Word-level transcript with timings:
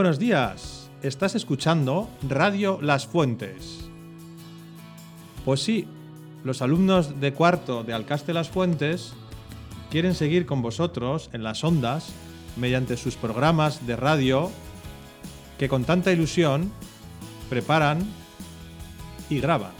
buenos 0.00 0.18
días. 0.18 0.88
Estás 1.02 1.34
escuchando 1.34 2.08
Radio 2.26 2.78
Las 2.80 3.06
Fuentes. 3.06 3.90
Pues 5.44 5.60
sí, 5.60 5.86
los 6.42 6.62
alumnos 6.62 7.20
de 7.20 7.34
cuarto 7.34 7.84
de 7.84 7.92
Alcaste 7.92 8.32
Las 8.32 8.48
Fuentes 8.48 9.12
quieren 9.90 10.14
seguir 10.14 10.46
con 10.46 10.62
vosotros 10.62 11.28
en 11.34 11.42
las 11.42 11.62
ondas 11.64 12.14
mediante 12.56 12.96
sus 12.96 13.16
programas 13.16 13.86
de 13.86 13.96
radio 13.96 14.50
que 15.58 15.68
con 15.68 15.84
tanta 15.84 16.12
ilusión 16.12 16.72
preparan 17.50 17.98
y 19.28 19.38
graban. 19.38 19.72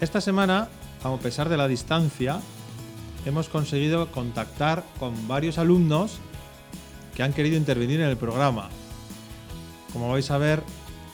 Esta 0.00 0.20
semana, 0.20 0.68
a 1.02 1.16
pesar 1.16 1.48
de 1.48 1.56
la 1.56 1.66
distancia, 1.66 2.40
hemos 3.24 3.48
conseguido 3.48 4.12
contactar 4.12 4.84
con 5.00 5.26
varios 5.26 5.58
alumnos 5.58 6.20
que 7.16 7.22
han 7.22 7.32
querido 7.32 7.56
intervenir 7.56 8.00
en 8.00 8.08
el 8.08 8.16
programa. 8.18 8.68
Como 9.92 10.10
vais 10.10 10.30
a 10.30 10.36
ver, 10.36 10.62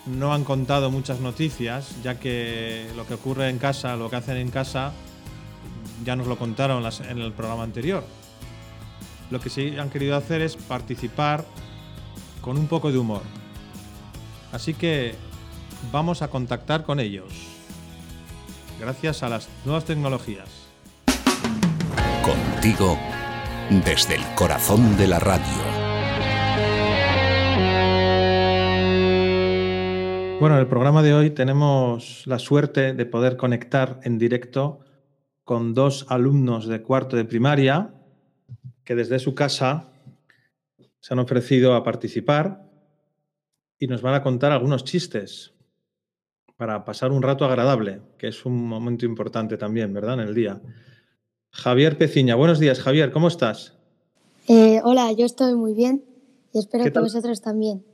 no 0.06 0.34
han 0.34 0.42
contado 0.42 0.90
muchas 0.90 1.20
noticias, 1.20 1.94
ya 2.02 2.18
que 2.18 2.90
lo 2.96 3.06
que 3.06 3.14
ocurre 3.14 3.48
en 3.48 3.58
casa, 3.58 3.94
lo 3.94 4.10
que 4.10 4.16
hacen 4.16 4.36
en 4.36 4.50
casa, 4.50 4.92
ya 6.04 6.16
nos 6.16 6.26
lo 6.26 6.36
contaron 6.36 6.84
en 7.08 7.18
el 7.18 7.32
programa 7.32 7.62
anterior. 7.62 8.04
Lo 9.30 9.40
que 9.40 9.48
sí 9.48 9.78
han 9.78 9.90
querido 9.90 10.16
hacer 10.16 10.42
es 10.42 10.56
participar 10.56 11.44
con 12.40 12.58
un 12.58 12.66
poco 12.66 12.90
de 12.90 12.98
humor. 12.98 13.22
Así 14.50 14.74
que 14.74 15.14
vamos 15.92 16.20
a 16.20 16.28
contactar 16.28 16.82
con 16.82 16.98
ellos, 16.98 17.32
gracias 18.80 19.22
a 19.22 19.28
las 19.28 19.48
nuevas 19.64 19.84
tecnologías. 19.84 20.48
Contigo 22.22 22.98
desde 23.84 24.16
el 24.16 24.24
corazón 24.34 24.96
de 24.96 25.06
la 25.06 25.20
radio. 25.20 25.81
Bueno, 30.42 30.56
en 30.56 30.62
el 30.62 30.66
programa 30.66 31.04
de 31.04 31.14
hoy 31.14 31.30
tenemos 31.30 32.26
la 32.26 32.40
suerte 32.40 32.94
de 32.94 33.06
poder 33.06 33.36
conectar 33.36 34.00
en 34.02 34.18
directo 34.18 34.80
con 35.44 35.72
dos 35.72 36.04
alumnos 36.08 36.66
de 36.66 36.82
cuarto 36.82 37.16
de 37.16 37.24
primaria 37.24 37.94
que 38.82 38.96
desde 38.96 39.20
su 39.20 39.36
casa 39.36 39.92
se 40.98 41.14
han 41.14 41.20
ofrecido 41.20 41.76
a 41.76 41.84
participar 41.84 42.68
y 43.78 43.86
nos 43.86 44.02
van 44.02 44.14
a 44.14 44.22
contar 44.24 44.50
algunos 44.50 44.82
chistes 44.82 45.54
para 46.56 46.84
pasar 46.84 47.12
un 47.12 47.22
rato 47.22 47.44
agradable, 47.44 48.02
que 48.18 48.26
es 48.26 48.44
un 48.44 48.66
momento 48.66 49.06
importante 49.06 49.56
también, 49.56 49.92
¿verdad? 49.92 50.14
En 50.14 50.26
el 50.26 50.34
día. 50.34 50.60
Javier 51.52 51.96
Peciña, 51.96 52.34
buenos 52.34 52.58
días, 52.58 52.80
Javier, 52.80 53.12
¿cómo 53.12 53.28
estás? 53.28 53.78
Eh, 54.48 54.80
hola, 54.82 55.12
yo 55.12 55.24
estoy 55.24 55.54
muy 55.54 55.72
bien 55.72 56.02
y 56.52 56.58
espero 56.58 56.82
que 56.82 56.98
vosotros 56.98 57.40
también. 57.40 57.91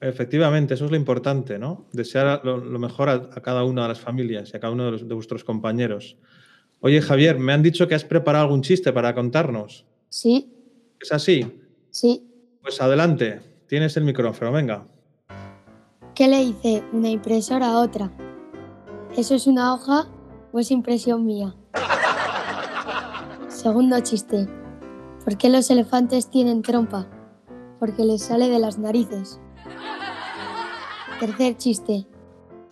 Efectivamente, 0.00 0.74
eso 0.74 0.86
es 0.86 0.90
lo 0.90 0.96
importante, 0.96 1.58
¿no? 1.58 1.86
Desear 1.92 2.40
lo, 2.42 2.78
mejor 2.78 3.10
a, 3.10 3.28
cada 3.42 3.64
una 3.64 3.82
de 3.82 3.88
las 3.88 4.00
familias 4.00 4.50
y 4.52 4.56
a 4.56 4.60
cada 4.60 4.72
uno 4.72 4.92
de, 4.92 5.14
vuestros 5.14 5.44
compañeros. 5.44 6.16
Oye, 6.80 7.02
Javier, 7.02 7.38
me 7.38 7.52
han 7.52 7.62
dicho 7.62 7.86
que 7.86 7.94
has 7.94 8.04
preparado 8.04 8.46
algún 8.46 8.62
chiste 8.62 8.94
para 8.94 9.14
contarnos. 9.14 9.84
Sí. 10.08 10.50
¿Es 10.98 11.12
así? 11.12 11.46
Sí. 11.90 12.26
Pues 12.62 12.80
adelante, 12.80 13.40
tienes 13.66 13.94
el 13.98 14.04
micrófono, 14.04 14.52
venga. 14.52 14.86
¿Qué 16.14 16.28
le 16.28 16.46
dice 16.46 16.82
una 16.92 17.10
impresora 17.10 17.68
a 17.68 17.80
otra? 17.80 18.10
¿Eso 19.18 19.34
es 19.34 19.46
una 19.46 19.74
hoja 19.74 20.08
o 20.50 20.60
es 20.60 20.70
impresión 20.70 21.26
mía? 21.26 21.54
Segundo 23.48 24.00
chiste. 24.00 24.48
¿Por 25.24 25.36
qué 25.36 25.50
los 25.50 25.70
elefantes 25.70 26.30
tienen 26.30 26.62
trompa? 26.62 27.06
Porque 27.78 28.04
les 28.04 28.22
sale 28.22 28.48
de 28.48 28.58
las 28.58 28.78
narices. 28.78 29.38
Tercer 31.20 31.54
chiste. 31.58 32.06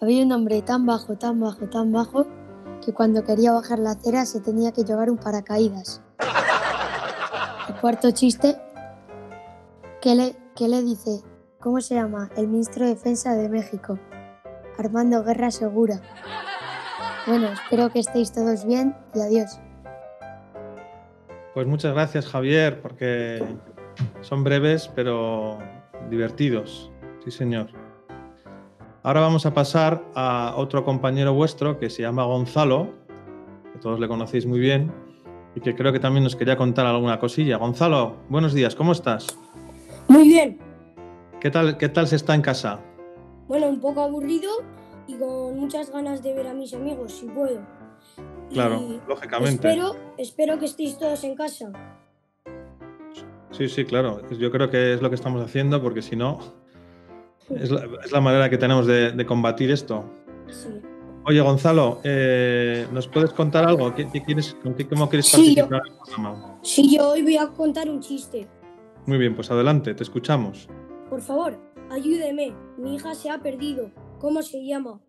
Había 0.00 0.25
un 0.25 0.32
hombre 0.32 0.62
tan 0.62 0.86
bajo, 0.86 1.19
tan 1.19 1.38
bajo, 1.38 1.69
tan 1.69 1.92
bajo, 1.92 2.26
que 2.82 2.94
cuando 2.94 3.22
quería 3.22 3.53
bajar 3.53 3.78
la 3.78 3.91
acera 3.91 4.25
se 4.25 4.41
tenía 4.41 4.72
que 4.72 4.84
llevar 4.84 5.10
un 5.10 5.19
paracaídas. 5.19 6.00
El 7.69 7.75
cuarto 7.75 8.10
chiste. 8.10 8.56
¿Qué 10.00 10.14
le, 10.14 10.34
qué 10.56 10.66
le 10.66 10.82
dice? 10.82 11.20
¿Cómo 11.60 11.82
se 11.82 11.97
llama? 11.97 12.31
El 12.38 12.48
ministro 12.48 12.86
de 12.86 12.94
Defensa 12.94 13.34
de 13.34 13.50
México. 13.50 13.98
Armando 14.78 15.22
Guerra 15.22 15.50
Segura. 15.50 16.00
Bueno, 17.26 17.48
espero 17.48 17.91
que 17.91 17.98
estéis 17.98 18.32
todos 18.32 18.65
bien 18.65 18.97
y 19.15 19.20
adiós. 19.20 19.60
Pues 21.53 21.66
muchas 21.66 21.92
gracias 21.92 22.26
Javier, 22.26 22.80
porque 22.80 23.44
son 24.22 24.42
breves 24.42 24.91
pero 24.94 25.59
divertidos. 26.09 26.91
Sí, 27.22 27.30
señor. 27.30 27.88
Ahora 29.08 29.22
vamos 29.22 29.46
a 29.46 29.54
pasar 29.54 30.04
a 30.14 30.52
otro 30.58 30.84
compañero 30.84 31.32
vuestro 31.32 31.78
que 31.78 31.88
se 31.88 32.02
llama 32.02 32.24
Gonzalo, 32.24 32.91
que 33.72 33.78
todos 33.78 33.98
le 33.98 34.06
conocéis 34.06 34.44
muy 34.44 34.58
bien 34.60 34.92
y 35.54 35.60
que 35.62 35.74
creo 35.74 35.94
que 35.94 35.98
también 35.98 36.24
nos 36.24 36.36
quería 36.36 36.58
contar 36.58 36.84
alguna 36.84 37.18
cosilla. 37.18 37.56
Gonzalo, 37.56 38.16
buenos 38.28 38.52
días, 38.52 38.74
¿cómo 38.74 38.92
estás? 38.92 39.26
Muy 40.08 40.28
bien. 40.28 40.58
¿Qué 41.41 41.50
tal, 41.50 41.78
qué 41.78 41.88
tal 41.88 42.06
se 42.06 42.16
está 42.16 42.34
en 42.34 42.42
casa? 42.42 42.80
Bueno, 43.47 43.68
un 43.68 43.80
poco 43.80 44.02
aburrido 44.02 44.50
y 45.06 45.14
con 45.14 45.58
muchas 45.58 45.91
ganas 45.91 46.22
de 46.22 46.34
ver 46.34 46.48
a 46.48 46.52
mis 46.52 46.74
amigos, 46.74 47.14
si 47.14 47.28
puedo. 47.28 47.62
Claro, 48.52 49.00
lógicamente. 49.08 49.68
Espero, 49.68 49.97
espero 50.18 50.58
que 50.58 50.66
estéis 50.66 50.98
todos 50.98 51.24
en 51.24 51.34
casa. 51.34 51.72
Sí, 53.52 53.70
sí, 53.70 53.86
claro. 53.86 54.20
Yo 54.32 54.50
creo 54.50 54.68
que 54.68 54.92
es 54.92 55.00
lo 55.00 55.08
que 55.08 55.14
estamos 55.14 55.42
haciendo 55.42 55.82
porque 55.82 56.02
si 56.02 56.14
no, 56.14 56.41
es 57.50 57.70
la, 58.12 58.20
manera 58.20 58.50
que 58.50 58.59
tenemos 58.59 58.86
de, 58.86 59.25
combatir 59.26 59.70
esto. 59.70 60.04
Sí. 60.48 60.69
Oye, 61.25 61.41
Gonzalo, 61.41 62.00
eh, 62.04 62.86
¿nos 62.92 63.06
puedes 63.06 63.32
contar 63.32 63.66
algo? 63.66 63.94
¿Qué, 63.94 64.06
quieres, 64.06 64.56
¿Cómo 64.62 65.09
quieres 65.09 65.31
participar 65.31 65.82
en 65.86 65.92
el 65.92 65.98
programa? 65.98 66.59
Sí, 66.62 66.97
yo 66.97 67.10
hoy 67.10 67.22
voy 67.22 67.36
a 67.36 67.48
contar 67.48 67.91
un 67.91 68.00
chiste. 68.00 68.47
Muy 69.04 69.19
bien, 69.19 69.34
pues 69.34 69.50
adelante, 69.50 69.94
te 69.94 70.03
escuchamos. 70.03 70.69
Por 71.10 71.20
favor, 71.20 71.59
ayúdeme. 71.91 72.54
Mi 72.78 72.94
hija 72.94 73.14
se 73.14 73.31
ha 73.31 73.38
perdido. 73.38 73.91
¿Cómo 74.19 74.42
se 74.42 74.65
llama? 74.65 75.00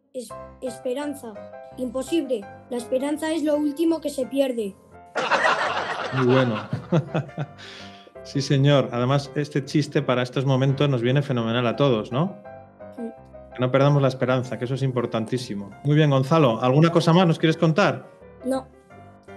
esperanza. 0.61 1.33
Imposible. 1.77 2.41
La 2.69 2.77
esperanza 2.77 3.31
es 3.31 3.43
lo 3.43 3.55
último 3.55 4.01
que 4.01 4.09
se 4.09 4.25
pierde. 4.25 4.75
Muy 6.13 6.25
bueno. 6.25 6.69
Sí, 8.29 8.43
señor. 8.43 8.89
Además, 8.91 9.31
este 9.33 9.65
chiste 9.65 10.03
para 10.03 10.21
estos 10.21 10.45
momentos 10.45 10.87
nos 10.87 11.01
viene 11.01 11.23
fenomenal 11.23 11.65
a 11.65 11.75
todos, 11.75 12.11
¿no? 12.11 12.37
Sí. 12.95 13.01
Que 13.55 13.59
no 13.59 13.71
perdamos 13.71 14.03
la 14.03 14.07
esperanza, 14.07 14.59
que 14.59 14.65
eso 14.65 14.75
es 14.75 14.83
importantísimo. 14.83 15.71
Muy 15.83 15.95
bien, 15.95 16.11
Gonzalo. 16.11 16.61
¿Alguna 16.61 16.91
cosa 16.91 17.11
más 17.11 17.25
nos 17.25 17.39
quieres 17.39 17.57
contar? 17.57 18.07
No. 18.45 18.67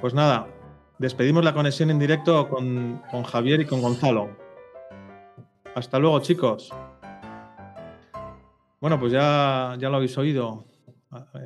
Pues 0.03 0.13
nada, 0.13 0.47
despedimos 0.99 1.43
la 1.43 1.55
conexión 1.55 1.91
en 1.91 1.99
directo 1.99 2.51
con, 2.51 3.01
Javier 3.25 3.63
y 3.63 3.65
con 3.65 3.81
Gonzalo. 3.81 4.37
Hasta 5.75 5.99
luego, 5.99 6.21
chicos. 6.21 6.71
Bueno, 8.79 9.01
pues 9.01 9.11
ya, 9.11 9.75
ya 9.79 9.89
lo 9.89 9.97
habéis 9.97 10.19
oído. 10.19 10.67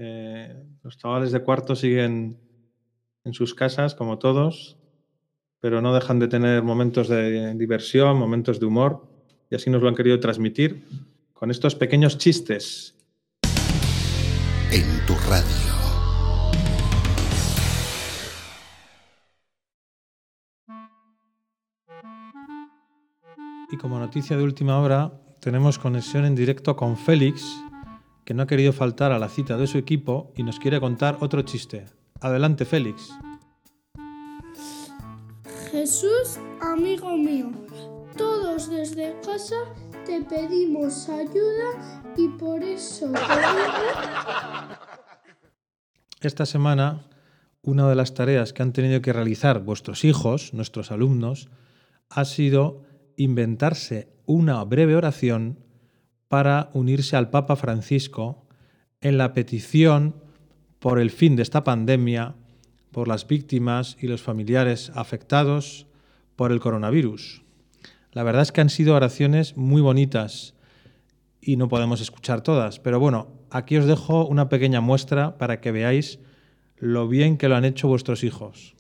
Eh, 0.00 0.64
los 0.82 0.98
chavales 0.98 1.30
de 1.30 1.44
cuarto 1.44 1.76
siguen 1.76 2.40
en 3.22 3.34
sus 3.34 3.54
casas, 3.54 3.94
como 3.94 4.18
todos, 4.18 4.78
pero 5.66 5.82
no 5.82 5.92
dejan 5.92 6.20
de 6.20 6.28
tener 6.28 6.62
momentos 6.62 7.08
de 7.08 7.52
diversión, 7.56 8.16
momentos 8.20 8.60
de 8.60 8.66
humor, 8.66 9.04
y 9.50 9.56
así 9.56 9.68
nos 9.68 9.82
lo 9.82 9.88
han 9.88 9.96
querido 9.96 10.20
transmitir 10.20 10.84
con 11.32 11.50
estos 11.50 11.74
pequeños 11.74 12.18
chistes. 12.18 12.94
En 14.70 15.04
tu 15.08 15.14
radio. 15.28 15.50
Y 23.72 23.76
como 23.76 23.98
noticia 23.98 24.36
de 24.36 24.44
última 24.44 24.78
hora, 24.78 25.20
tenemos 25.40 25.80
conexión 25.80 26.26
en 26.26 26.36
directo 26.36 26.76
con 26.76 26.96
Félix, 26.96 27.44
que 28.24 28.34
no 28.34 28.44
ha 28.44 28.46
querido 28.46 28.72
faltar 28.72 29.10
a 29.10 29.18
la 29.18 29.28
cita 29.28 29.56
de 29.56 29.66
su 29.66 29.78
equipo 29.78 30.32
y 30.36 30.44
nos 30.44 30.60
quiere 30.60 30.78
contar 30.78 31.16
otro 31.18 31.42
chiste. 31.42 31.86
Adelante, 32.20 32.64
Félix. 32.64 33.10
Jesús, 35.86 36.40
amigo 36.60 37.16
mío, 37.16 37.52
todos 38.16 38.68
desde 38.68 39.14
casa 39.24 39.54
te 40.04 40.20
pedimos 40.20 41.08
ayuda 41.08 42.12
y 42.16 42.26
por 42.26 42.60
eso 42.64 43.12
Esta 46.20 46.44
semana, 46.44 47.08
una 47.62 47.88
de 47.88 47.94
las 47.94 48.14
tareas 48.14 48.52
que 48.52 48.64
han 48.64 48.72
tenido 48.72 49.00
que 49.00 49.12
realizar 49.12 49.60
vuestros 49.60 50.04
hijos, 50.04 50.52
nuestros 50.54 50.90
alumnos, 50.90 51.50
ha 52.10 52.24
sido 52.24 52.82
inventarse 53.16 54.08
una 54.24 54.64
breve 54.64 54.96
oración 54.96 55.60
para 56.26 56.68
unirse 56.72 57.14
al 57.14 57.30
Papa 57.30 57.54
Francisco 57.54 58.48
en 59.00 59.18
la 59.18 59.32
petición 59.32 60.16
por 60.80 60.98
el 60.98 61.12
fin 61.12 61.36
de 61.36 61.44
esta 61.44 61.62
pandemia 61.62 62.34
por 62.96 63.08
las 63.08 63.26
víctimas 63.26 63.98
y 64.00 64.06
los 64.06 64.22
familiares 64.22 64.90
afectados 64.94 65.86
por 66.34 66.50
el 66.50 66.60
coronavirus. 66.60 67.42
La 68.12 68.22
verdad 68.22 68.40
es 68.40 68.52
que 68.52 68.62
han 68.62 68.70
sido 68.70 68.94
oraciones 68.94 69.54
muy 69.54 69.82
bonitas 69.82 70.54
y 71.42 71.58
no 71.58 71.68
podemos 71.68 72.00
escuchar 72.00 72.40
todas, 72.40 72.78
pero 72.78 72.98
bueno, 72.98 73.28
aquí 73.50 73.76
os 73.76 73.84
dejo 73.84 74.24
una 74.24 74.48
pequeña 74.48 74.80
muestra 74.80 75.36
para 75.36 75.60
que 75.60 75.72
veáis 75.72 76.20
lo 76.76 77.06
bien 77.06 77.36
que 77.36 77.50
lo 77.50 77.56
han 77.56 77.66
hecho 77.66 77.86
vuestros 77.86 78.24
hijos. 78.24 78.74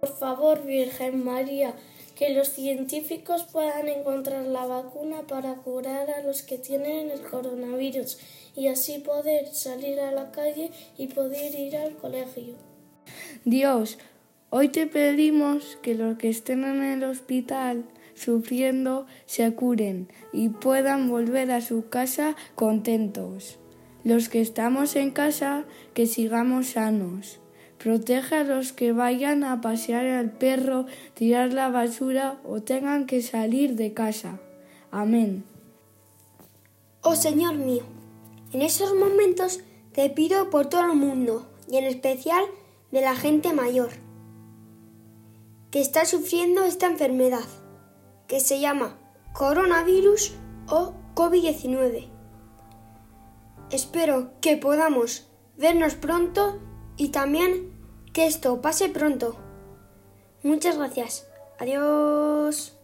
Por 0.00 0.14
favor, 0.18 0.62
Virgen 0.66 1.24
María, 1.24 1.74
que 2.14 2.34
los 2.34 2.48
científicos 2.48 3.46
puedan 3.50 3.88
encontrar 3.88 4.44
la 4.44 4.66
vacuna 4.66 5.22
para 5.26 5.54
curar 5.54 6.10
a 6.10 6.22
los 6.22 6.42
que 6.42 6.58
tienen 6.58 7.10
el 7.10 7.22
coronavirus 7.22 8.18
y 8.54 8.68
así 8.68 8.98
poder 8.98 9.46
salir 9.54 9.98
a 9.98 10.12
la 10.12 10.30
calle 10.30 10.70
y 10.98 11.06
poder 11.06 11.54
ir 11.58 11.78
al 11.78 11.96
colegio. 11.96 12.71
Dios, 13.44 13.98
hoy 14.50 14.68
te 14.68 14.86
pedimos 14.86 15.76
que 15.82 15.96
los 15.96 16.16
que 16.16 16.28
estén 16.28 16.62
en 16.62 16.84
el 16.84 17.02
hospital 17.02 17.84
sufriendo 18.14 19.06
se 19.26 19.52
curen 19.52 20.08
y 20.32 20.50
puedan 20.50 21.08
volver 21.08 21.50
a 21.50 21.60
su 21.60 21.88
casa 21.88 22.36
contentos. 22.54 23.58
Los 24.04 24.28
que 24.28 24.40
estamos 24.40 24.94
en 24.94 25.10
casa, 25.10 25.64
que 25.92 26.06
sigamos 26.06 26.68
sanos. 26.68 27.40
Protege 27.78 28.36
a 28.36 28.44
los 28.44 28.72
que 28.72 28.92
vayan 28.92 29.42
a 29.42 29.60
pasear 29.60 30.06
al 30.06 30.30
perro, 30.30 30.86
tirar 31.14 31.52
la 31.52 31.68
basura 31.68 32.38
o 32.44 32.62
tengan 32.62 33.06
que 33.06 33.22
salir 33.22 33.74
de 33.74 33.92
casa. 33.92 34.38
Amén. 34.92 35.42
Oh 37.00 37.16
Señor 37.16 37.56
mío, 37.56 37.82
en 38.52 38.62
esos 38.62 38.94
momentos 38.94 39.58
te 39.92 40.08
pido 40.10 40.48
por 40.48 40.68
todo 40.68 40.84
el 40.84 40.96
mundo 40.96 41.48
y 41.68 41.78
en 41.78 41.84
especial 41.84 42.44
de 42.92 43.00
la 43.00 43.16
gente 43.16 43.52
mayor 43.52 43.90
que 45.70 45.80
está 45.80 46.04
sufriendo 46.04 46.62
esta 46.64 46.86
enfermedad 46.86 47.44
que 48.28 48.38
se 48.38 48.60
llama 48.60 48.98
coronavirus 49.32 50.34
o 50.68 50.92
COVID-19. 51.14 52.08
Espero 53.70 54.32
que 54.40 54.58
podamos 54.58 55.26
vernos 55.56 55.94
pronto 55.94 56.60
y 56.96 57.08
también 57.08 57.72
que 58.12 58.26
esto 58.26 58.60
pase 58.60 58.90
pronto. 58.90 59.36
Muchas 60.42 60.76
gracias. 60.76 61.26
Adiós. 61.58 62.76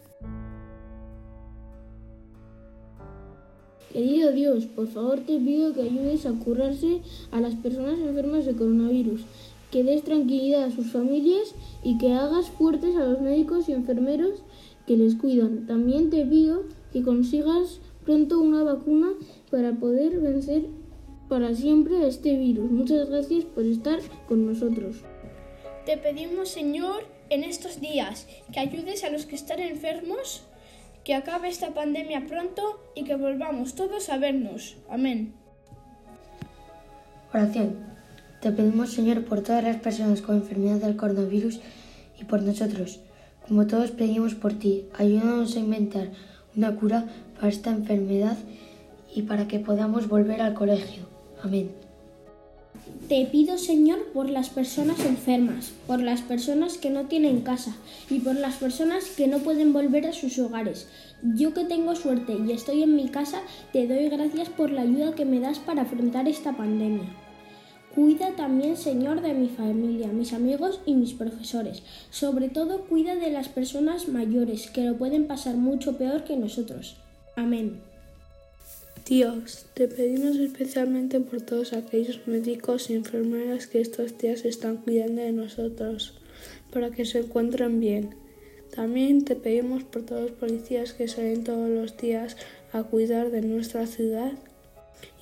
Querido 3.91 4.31
Dios, 4.31 4.65
por 4.65 4.87
favor 4.87 5.19
te 5.19 5.37
pido 5.39 5.73
que 5.73 5.81
ayudes 5.81 6.25
a 6.25 6.31
curarse 6.31 7.01
a 7.31 7.39
las 7.41 7.55
personas 7.55 7.99
enfermas 7.99 8.45
de 8.45 8.55
coronavirus, 8.55 9.25
que 9.71 9.83
des 9.83 10.03
tranquilidad 10.03 10.63
a 10.63 10.71
sus 10.71 10.91
familias 10.91 11.55
y 11.83 11.97
que 11.97 12.13
hagas 12.13 12.49
fuertes 12.49 12.95
a 12.95 13.05
los 13.05 13.21
médicos 13.21 13.69
y 13.69 13.73
enfermeros 13.73 14.43
que 14.87 14.97
les 14.97 15.15
cuidan. 15.15 15.67
También 15.67 16.09
te 16.09 16.25
pido 16.25 16.63
que 16.91 17.03
consigas 17.03 17.79
pronto 18.03 18.39
una 18.39 18.63
vacuna 18.63 19.09
para 19.51 19.73
poder 19.73 20.19
vencer 20.19 20.65
para 21.27 21.53
siempre 21.53 22.07
este 22.07 22.35
virus. 22.35 22.71
Muchas 22.71 23.07
gracias 23.09 23.45
por 23.45 23.63
estar 23.63 23.99
con 24.27 24.47
nosotros. 24.47 25.03
Te 25.85 25.97
pedimos, 25.97 26.49
Señor, 26.49 27.05
en 27.29 27.43
estos 27.43 27.79
días, 27.79 28.27
que 28.51 28.59
ayudes 28.59 29.03
a 29.03 29.11
los 29.11 29.25
que 29.25 29.35
están 29.35 29.59
enfermos, 29.59 30.43
que 31.03 31.13
acabe 31.13 31.49
esta 31.49 31.73
pandemia 31.73 32.25
pronto 32.27 32.79
y 32.95 33.03
que 33.03 33.15
volvamos 33.15 33.75
todos 33.75 34.09
a 34.09 34.17
vernos. 34.17 34.77
Amén. 34.89 35.33
Oración. 37.31 37.98
Te 38.41 38.51
pedimos, 38.53 38.93
Señor, 38.93 39.25
por 39.25 39.41
todas 39.41 39.63
las 39.63 39.77
personas 39.77 40.21
con 40.21 40.37
enfermedad 40.37 40.77
del 40.77 40.95
coronavirus 40.95 41.59
y 42.21 42.23
por 42.23 42.41
nosotros. 42.41 43.01
Como 43.45 43.67
todos 43.67 43.91
pedimos 43.91 44.33
por 44.33 44.53
ti, 44.53 44.85
ayúdanos 44.97 45.55
a 45.55 45.59
inventar 45.59 46.09
una 46.55 46.73
cura 46.75 47.05
para 47.35 47.49
esta 47.49 47.71
enfermedad 47.71 48.37
y 49.13 49.23
para 49.23 49.47
que 49.47 49.59
podamos 49.59 50.07
volver 50.07 50.41
al 50.41 50.53
colegio. 50.53 51.03
Amén. 51.43 51.71
Te 53.09 53.25
pido, 53.25 53.57
Señor, 53.57 54.05
por 54.13 54.29
las 54.29 54.49
personas 54.49 54.99
enfermas, 55.01 55.73
por 55.85 55.99
las 55.99 56.21
personas 56.21 56.77
que 56.77 56.91
no 56.91 57.07
tienen 57.07 57.41
casa 57.41 57.75
y 58.09 58.19
por 58.19 58.35
las 58.35 58.55
personas 58.55 59.05
que 59.17 59.27
no 59.27 59.39
pueden 59.39 59.73
volver 59.73 60.05
a 60.07 60.13
sus 60.13 60.39
hogares. 60.39 60.87
Yo 61.35 61.53
que 61.53 61.65
tengo 61.65 61.95
suerte 61.95 62.37
y 62.47 62.51
estoy 62.51 62.83
en 62.83 62.95
mi 62.95 63.09
casa, 63.09 63.41
te 63.73 63.85
doy 63.85 64.07
gracias 64.07 64.47
por 64.47 64.71
la 64.71 64.83
ayuda 64.83 65.15
que 65.15 65.25
me 65.25 65.41
das 65.41 65.59
para 65.59 65.81
afrontar 65.81 66.27
esta 66.27 66.55
pandemia. 66.55 67.09
Cuida 67.95 68.35
también, 68.35 68.77
Señor, 68.77 69.21
de 69.21 69.33
mi 69.33 69.49
familia, 69.49 70.07
mis 70.07 70.33
amigos 70.33 70.79
y 70.85 70.93
mis 70.93 71.13
profesores. 71.13 71.81
Sobre 72.11 72.49
todo, 72.49 72.85
cuida 72.85 73.15
de 73.15 73.31
las 73.31 73.49
personas 73.49 74.07
mayores, 74.07 74.69
que 74.69 74.83
lo 74.83 74.95
pueden 74.97 75.25
pasar 75.25 75.55
mucho 75.55 75.97
peor 75.97 76.23
que 76.23 76.37
nosotros. 76.37 76.97
Amén. 77.35 77.81
Dios, 79.07 79.65
te 79.73 79.87
pedimos 79.87 80.37
especialmente 80.37 81.19
por 81.19 81.41
todos 81.41 81.73
aquellos 81.73 82.27
médicos 82.27 82.91
y 82.91 82.93
enfermeras 82.93 83.65
que 83.65 83.81
estos 83.81 84.15
días 84.19 84.45
están 84.45 84.77
cuidando 84.77 85.23
de 85.23 85.31
nosotros, 85.31 86.13
para 86.71 86.91
que 86.91 87.05
se 87.05 87.19
encuentren 87.19 87.79
bien. 87.79 88.15
También 88.75 89.25
te 89.25 89.35
pedimos 89.35 89.83
por 89.83 90.03
todos 90.03 90.29
los 90.29 90.31
policías 90.33 90.93
que 90.93 91.07
salen 91.07 91.43
todos 91.43 91.69
los 91.69 91.97
días 91.97 92.37
a 92.71 92.83
cuidar 92.83 93.31
de 93.31 93.41
nuestra 93.41 93.87
ciudad 93.87 94.33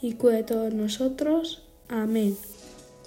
y 0.01 0.13
cuide 0.13 0.37
de 0.37 0.43
todos 0.43 0.73
nosotros. 0.73 1.63
Amén. 1.87 2.35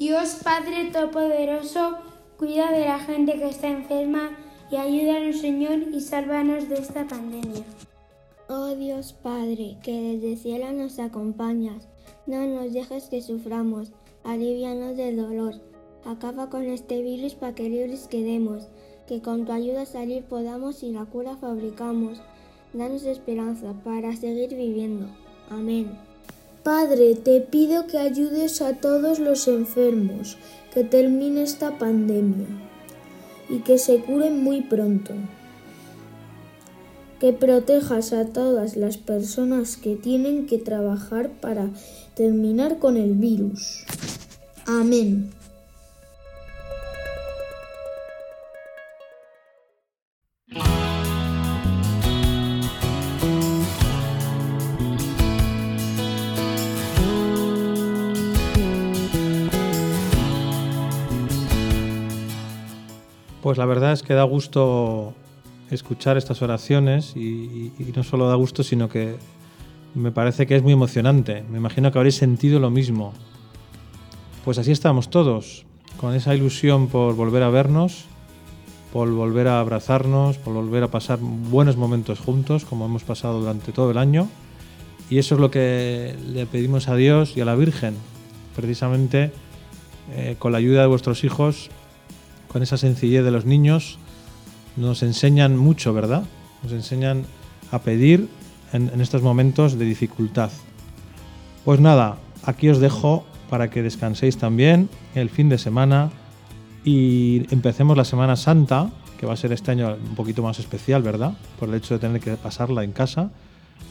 Dios 0.00 0.38
Padre 0.42 0.90
Todopoderoso, 0.90 1.98
cuida 2.38 2.72
de 2.72 2.86
la 2.86 2.98
gente 3.00 3.34
que 3.34 3.50
está 3.50 3.68
enferma 3.68 4.30
y 4.70 4.76
ayúdanos 4.76 5.42
Señor 5.42 5.74
y 5.92 6.00
sálvanos 6.00 6.70
de 6.70 6.76
esta 6.76 7.06
pandemia. 7.06 7.66
Oh 8.48 8.74
Dios 8.76 9.12
Padre, 9.12 9.76
que 9.82 10.00
desde 10.00 10.32
el 10.32 10.38
cielo 10.38 10.72
nos 10.72 10.98
acompañas, 10.98 11.86
no 12.26 12.46
nos 12.46 12.72
dejes 12.72 13.10
que 13.10 13.20
suframos, 13.20 13.92
alivianos 14.24 14.96
del 14.96 15.18
dolor, 15.18 15.56
acaba 16.06 16.48
con 16.48 16.62
este 16.62 17.02
virus 17.02 17.34
para 17.34 17.54
que 17.54 17.68
libres 17.68 18.08
quedemos, 18.08 18.68
que 19.06 19.20
con 19.20 19.44
tu 19.44 19.52
ayuda 19.52 19.84
salir 19.84 20.24
podamos 20.24 20.82
y 20.82 20.92
la 20.92 21.04
cura 21.04 21.36
fabricamos. 21.36 22.22
Danos 22.72 23.04
esperanza 23.04 23.74
para 23.84 24.16
seguir 24.16 24.56
viviendo. 24.56 25.08
Amén. 25.50 26.09
Padre, 26.62 27.14
te 27.14 27.40
pido 27.40 27.86
que 27.86 27.98
ayudes 27.98 28.60
a 28.60 28.74
todos 28.74 29.18
los 29.18 29.48
enfermos, 29.48 30.36
que 30.74 30.84
termine 30.84 31.42
esta 31.42 31.78
pandemia 31.78 32.46
y 33.48 33.58
que 33.60 33.78
se 33.78 34.00
curen 34.00 34.42
muy 34.42 34.62
pronto 34.62 35.14
que 37.20 37.34
protejas 37.34 38.14
a 38.14 38.24
todas 38.24 38.76
las 38.76 38.96
personas 38.96 39.76
que 39.76 39.94
tienen 39.94 40.46
que 40.46 40.56
trabajar 40.56 41.30
para 41.40 41.70
terminar 42.14 42.78
con 42.78 42.96
el 42.96 43.12
virus. 43.12 43.84
Amén. 44.66 45.30
Pues 63.42 63.56
la 63.56 63.64
verdad 63.64 63.92
es 63.92 64.02
que 64.02 64.14
da 64.14 64.24
gusto 64.24 65.14
escuchar 65.70 66.16
estas 66.16 66.42
oraciones 66.42 67.16
y, 67.16 67.72
no 67.94 68.02
solo 68.02 68.28
da 68.28 68.34
gusto, 68.34 68.62
sino 68.62 68.88
que 68.88 69.16
me 69.94 70.12
parece 70.12 70.46
que 70.46 70.56
es 70.56 70.62
muy 70.62 70.72
emocionante. 70.72 71.44
Me 71.50 71.58
imagino 71.58 71.90
que 71.90 71.98
habréis 71.98 72.16
sentido 72.16 72.60
lo 72.60 72.70
mismo. 72.70 73.12
Pues 74.44 74.58
así 74.58 74.72
estamos 74.72 75.10
todos, 75.10 75.64
con 75.98 76.14
esa 76.14 76.34
ilusión 76.34 76.88
por 76.88 77.14
volver 77.14 77.42
a 77.42 77.50
vernos, 77.50 78.04
por 78.92 79.10
volver 79.10 79.48
a 79.48 79.60
abrazarnos, 79.60 80.38
por 80.38 80.54
volver 80.54 80.82
a 80.82 80.88
pasar 80.88 81.18
buenos 81.20 81.76
momentos 81.76 82.18
juntos, 82.18 82.64
como 82.64 82.84
hemos 82.86 83.04
pasado 83.04 83.40
durante 83.40 83.72
todo 83.72 83.90
el 83.90 83.98
año. 83.98 84.28
Y 85.08 85.18
eso 85.18 85.34
es 85.34 85.40
lo 85.40 85.50
que 85.50 86.14
le 86.32 86.46
pedimos 86.46 86.88
a 86.88 86.94
Dios 86.94 87.36
y 87.36 87.40
a 87.40 87.44
la 87.44 87.54
Virgen, 87.54 87.94
precisamente 88.54 89.32
eh, 90.12 90.36
con 90.38 90.52
la 90.52 90.58
ayuda 90.58 90.82
de 90.82 90.86
vuestros 90.86 91.24
hijos, 91.24 91.70
con 92.50 92.62
esa 92.62 92.76
sencillez 92.76 93.22
de 93.24 93.30
los 93.30 93.44
niños, 93.44 93.98
nos 94.76 95.02
enseñan 95.02 95.56
mucho, 95.56 95.92
¿verdad? 95.92 96.24
Nos 96.62 96.72
enseñan 96.72 97.24
a 97.70 97.80
pedir 97.80 98.28
en, 98.72 99.00
estos 99.00 99.22
momentos 99.22 99.78
de 99.78 99.84
dificultad. 99.84 100.50
Pues 101.64 101.80
nada, 101.80 102.16
aquí 102.44 102.68
os 102.68 102.80
dejo 102.80 103.24
para 103.48 103.70
que 103.70 103.82
descanséis 103.82 104.36
también 104.36 104.88
el 105.14 105.30
fin 105.30 105.48
de 105.48 105.58
semana 105.58 106.10
y 106.84 107.46
empecemos 107.54 107.96
la 107.96 108.04
Semana 108.04 108.34
Santa, 108.34 108.90
que 109.18 109.26
va 109.26 109.34
a 109.34 109.36
ser 109.36 109.52
este 109.52 109.70
año 109.70 109.94
un 109.94 110.16
poquito 110.16 110.42
más 110.42 110.58
especial, 110.58 111.02
¿verdad? 111.02 111.34
Por 111.58 111.68
el 111.68 111.76
hecho 111.76 111.94
de 111.94 112.00
tener 112.00 112.20
que 112.20 112.36
pasarla 112.36 112.82
en 112.82 112.92
casa, 112.92 113.30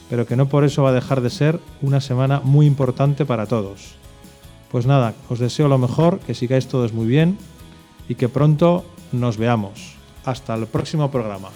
pero 0.10 0.26
que 0.26 0.36
no 0.36 0.50
por 0.50 0.66
eso 0.66 0.84
va 0.84 0.90
a 0.90 0.94
dejar 0.94 1.22
de 1.22 1.30
ser 1.30 1.60
una 1.82 2.02
semana 2.02 2.42
muy 2.44 2.66
importante 2.66 3.26
para 3.26 3.46
todos. 3.46 3.96
Pues 4.72 4.86
nada, 4.86 5.14
os 5.30 5.40
deseo 5.40 5.68
lo 5.68 5.78
mejor, 5.78 6.20
que 6.20 6.34
sigáis 6.34 6.68
todos 6.68 6.94
muy 6.94 7.08
bien 7.08 7.38
y 8.10 8.16
que 8.16 8.28
pronto 8.28 8.84
nos 9.14 9.38
veamos. 9.38 9.96
Hasta 10.26 10.54
el 10.56 10.68
próximo 10.68 11.10
programa. 11.10 11.50